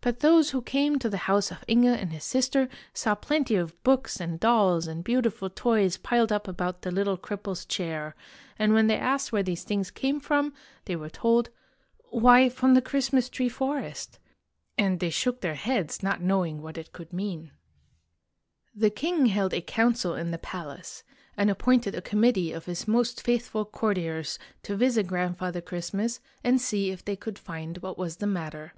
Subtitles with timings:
[0.00, 3.80] But those who came to the house of Inge and his sister saw plenty of
[3.84, 8.16] books and dolls and beautiful toys piled up about the little cripple's chair;
[8.58, 10.52] and when they asked where these things came from,
[10.86, 11.50] they were told,"
[12.10, 14.18] Why, from 146 IN THE GREAT WALLED COUNTRY the Christmas tree forest."
[14.90, 17.52] And they shook their heads, not knowing what it could mean.
[18.74, 21.04] The king held a council in the palace,
[21.36, 24.74] and appointed a committee of his most faithful courtiers to.
[24.74, 28.72] visit Grandfather Christmas, and see if they could find what was the matter.